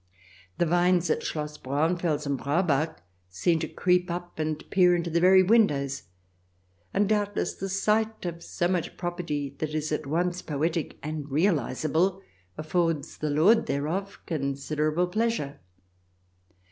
The 0.57 0.65
vines 0.65 1.11
at 1.11 1.21
Schloss 1.21 1.59
Braunfels 1.59 2.25
and 2.25 2.35
Braubach 2.35 3.03
seem 3.29 3.59
to 3.59 3.67
creep 3.67 4.09
up 4.09 4.39
and 4.39 4.67
peer 4.71 4.95
into 4.95 5.11
the 5.11 5.19
very 5.19 5.43
windows, 5.43 6.05
and 6.91 7.07
doubtless 7.07 7.53
the 7.53 7.69
sight 7.69 8.25
of 8.25 8.39
298 8.39 8.39
THE 8.39 8.39
DESIRABLE 8.39 8.73
ALIEN 8.73 8.81
[ch. 8.81 8.81
xxi 8.81 8.87
so 8.87 8.89
much 8.95 8.97
property 8.97 9.55
that 9.59 9.75
is 9.75 9.91
at 9.91 10.07
once 10.07 10.41
poetic 10.41 10.97
and 11.03 11.25
realiz 11.27 11.87
able 11.87 12.23
affords 12.57 13.19
the 13.19 13.29
lord 13.29 13.67
thereof 13.67 14.17
considerable 14.25 15.05
pleasure. 15.05 15.59